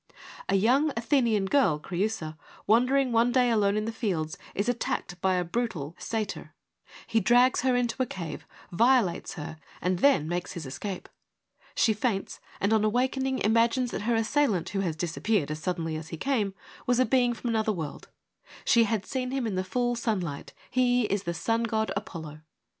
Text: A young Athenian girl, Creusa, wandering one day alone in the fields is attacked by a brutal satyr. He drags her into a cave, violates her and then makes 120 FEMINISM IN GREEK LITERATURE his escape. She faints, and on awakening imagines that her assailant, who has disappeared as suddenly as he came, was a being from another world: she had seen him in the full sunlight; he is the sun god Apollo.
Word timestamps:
A 0.49 0.55
young 0.55 0.91
Athenian 0.97 1.45
girl, 1.45 1.77
Creusa, 1.77 2.35
wandering 2.65 3.11
one 3.11 3.31
day 3.31 3.51
alone 3.51 3.77
in 3.77 3.85
the 3.85 3.91
fields 3.91 4.35
is 4.55 4.67
attacked 4.67 5.21
by 5.21 5.35
a 5.35 5.43
brutal 5.43 5.95
satyr. 5.99 6.55
He 7.05 7.19
drags 7.19 7.61
her 7.61 7.75
into 7.75 8.01
a 8.01 8.07
cave, 8.07 8.47
violates 8.71 9.35
her 9.35 9.59
and 9.79 9.99
then 9.99 10.27
makes 10.27 10.55
120 10.55 10.57
FEMINISM 10.57 10.89
IN 10.89 10.95
GREEK 11.03 11.09
LITERATURE 11.75 11.75
his 11.75 11.93
escape. 11.93 11.93
She 11.93 11.93
faints, 11.93 12.39
and 12.59 12.73
on 12.73 12.83
awakening 12.83 13.39
imagines 13.43 13.91
that 13.91 14.07
her 14.09 14.15
assailant, 14.15 14.69
who 14.69 14.79
has 14.79 14.95
disappeared 14.95 15.51
as 15.51 15.59
suddenly 15.61 15.95
as 15.95 16.07
he 16.07 16.17
came, 16.17 16.55
was 16.87 16.99
a 16.99 17.05
being 17.05 17.35
from 17.35 17.51
another 17.51 17.71
world: 17.71 18.09
she 18.65 18.85
had 18.85 19.05
seen 19.05 19.29
him 19.29 19.45
in 19.45 19.53
the 19.53 19.63
full 19.63 19.93
sunlight; 19.95 20.53
he 20.71 21.03
is 21.03 21.25
the 21.25 21.35
sun 21.35 21.61
god 21.61 21.91
Apollo. 21.95 22.39